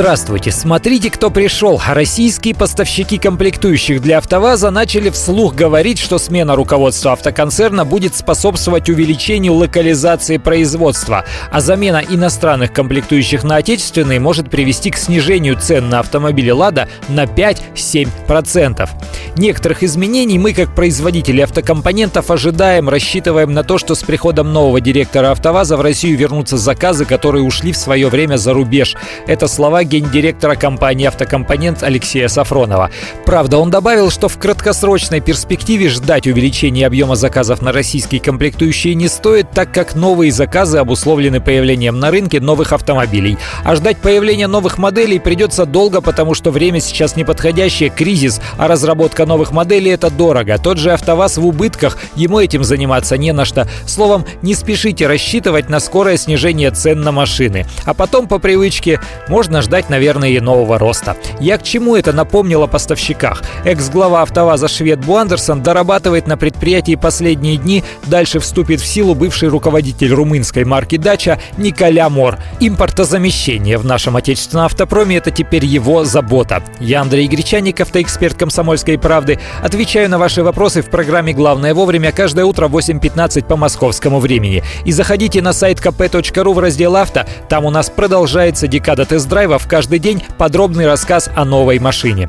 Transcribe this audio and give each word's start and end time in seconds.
Здравствуйте! 0.00 0.50
Смотрите, 0.50 1.10
кто 1.10 1.28
пришел. 1.28 1.78
Российские 1.86 2.54
поставщики 2.54 3.18
комплектующих 3.18 4.00
для 4.00 4.16
АвтоВАЗа 4.16 4.70
начали 4.70 5.10
вслух 5.10 5.54
говорить, 5.54 5.98
что 5.98 6.16
смена 6.18 6.56
руководства 6.56 7.12
автоконцерна 7.12 7.84
будет 7.84 8.16
способствовать 8.16 8.88
увеличению 8.88 9.52
локализации 9.52 10.38
производства, 10.38 11.26
а 11.52 11.60
замена 11.60 12.02
иностранных 12.08 12.72
комплектующих 12.72 13.44
на 13.44 13.56
отечественные 13.56 14.20
может 14.20 14.48
привести 14.48 14.90
к 14.90 14.96
снижению 14.96 15.60
цен 15.60 15.90
на 15.90 15.98
автомобили 15.98 16.50
«Лада» 16.50 16.88
на 17.10 17.24
5-7%. 17.24 18.88
Некоторых 19.36 19.82
изменений 19.82 20.38
мы, 20.38 20.54
как 20.54 20.74
производители 20.74 21.42
автокомпонентов, 21.42 22.30
ожидаем, 22.30 22.88
рассчитываем 22.88 23.52
на 23.52 23.64
то, 23.64 23.76
что 23.76 23.94
с 23.94 24.02
приходом 24.02 24.50
нового 24.54 24.80
директора 24.80 25.32
АвтоВАЗа 25.32 25.76
в 25.76 25.82
Россию 25.82 26.16
вернутся 26.16 26.56
заказы, 26.56 27.04
которые 27.04 27.44
ушли 27.44 27.72
в 27.72 27.76
свое 27.76 28.08
время 28.08 28.38
за 28.38 28.54
рубеж. 28.54 28.96
Это 29.26 29.46
слова 29.46 29.84
гендиректора 29.90 30.54
компании 30.54 31.06
«Автокомпонент» 31.06 31.82
Алексея 31.82 32.28
Сафронова. 32.28 32.90
Правда, 33.26 33.58
он 33.58 33.70
добавил, 33.70 34.10
что 34.10 34.28
в 34.28 34.38
краткосрочной 34.38 35.20
перспективе 35.20 35.88
ждать 35.88 36.26
увеличения 36.26 36.86
объема 36.86 37.16
заказов 37.16 37.60
на 37.60 37.72
российские 37.72 38.20
комплектующие 38.20 38.94
не 38.94 39.08
стоит, 39.08 39.50
так 39.50 39.72
как 39.72 39.96
новые 39.96 40.30
заказы 40.30 40.78
обусловлены 40.78 41.40
появлением 41.40 41.98
на 41.98 42.10
рынке 42.10 42.40
новых 42.40 42.72
автомобилей. 42.72 43.36
А 43.64 43.74
ждать 43.74 43.98
появления 43.98 44.46
новых 44.46 44.78
моделей 44.78 45.18
придется 45.18 45.66
долго, 45.66 46.00
потому 46.00 46.34
что 46.34 46.52
время 46.52 46.80
сейчас 46.80 47.16
неподходящее, 47.16 47.90
кризис, 47.90 48.40
а 48.58 48.68
разработка 48.68 49.26
новых 49.26 49.50
моделей 49.50 49.90
это 49.90 50.08
дорого. 50.10 50.56
Тот 50.58 50.78
же 50.78 50.92
АвтоВАЗ 50.92 51.38
в 51.38 51.46
убытках, 51.46 51.98
ему 52.14 52.38
этим 52.38 52.62
заниматься 52.62 53.16
не 53.16 53.32
на 53.32 53.44
что. 53.44 53.66
Словом, 53.86 54.24
не 54.42 54.54
спешите 54.54 55.08
рассчитывать 55.08 55.68
на 55.68 55.80
скорое 55.80 56.16
снижение 56.16 56.70
цен 56.70 57.00
на 57.00 57.10
машины. 57.10 57.66
А 57.84 57.94
потом, 57.94 58.28
по 58.28 58.38
привычке, 58.38 59.00
можно 59.26 59.62
ждать, 59.62 59.79
наверное, 59.88 60.30
и 60.30 60.40
нового 60.40 60.78
роста. 60.78 61.16
Я 61.40 61.58
к 61.58 61.62
чему 61.62 61.96
это 61.96 62.12
напомнил 62.12 62.62
о 62.62 62.66
поставщиках? 62.66 63.42
Экс-глава 63.64 64.22
АвтоВАЗа 64.22 64.68
швед 64.68 65.04
Бу 65.04 65.16
Андерсон 65.16 65.62
дорабатывает 65.62 66.26
на 66.26 66.36
предприятии 66.36 66.96
последние 66.96 67.56
дни. 67.56 67.82
Дальше 68.06 68.40
вступит 68.40 68.80
в 68.80 68.86
силу 68.86 69.14
бывший 69.14 69.48
руководитель 69.48 70.12
румынской 70.12 70.64
марки 70.64 70.96
«Дача» 70.96 71.38
Николя 71.56 72.08
Мор. 72.08 72.38
Импортозамещение 72.60 73.78
в 73.78 73.84
нашем 73.84 74.16
отечественном 74.16 74.66
автопроме– 74.66 75.16
это 75.18 75.30
теперь 75.30 75.64
его 75.64 76.04
забота. 76.04 76.62
Я 76.78 77.00
Андрей 77.00 77.28
Гречаник, 77.28 77.80
автоэксперт 77.80 78.36
комсомольской 78.36 78.98
правды. 78.98 79.38
Отвечаю 79.62 80.10
на 80.10 80.18
ваши 80.18 80.42
вопросы 80.42 80.82
в 80.82 80.90
программе 80.90 81.32
«Главное 81.32 81.74
вовремя» 81.74 82.12
каждое 82.12 82.44
утро 82.44 82.68
в 82.68 82.76
8.15 82.76 83.44
по 83.44 83.56
московскому 83.56 84.20
времени. 84.20 84.62
И 84.84 84.92
заходите 84.92 85.42
на 85.42 85.52
сайт 85.52 85.78
kp.ru 85.78 86.52
в 86.52 86.58
раздел 86.58 86.96
«Авто». 86.96 87.24
Там 87.48 87.64
у 87.64 87.70
нас 87.70 87.90
продолжается 87.90 88.66
декада 88.66 89.04
тест-драйвов. 89.04 89.59
Каждый 89.68 89.98
день 89.98 90.22
подробный 90.38 90.86
рассказ 90.86 91.30
о 91.34 91.44
новой 91.44 91.78
машине. 91.78 92.28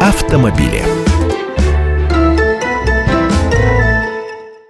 Автомобили. 0.00 1.05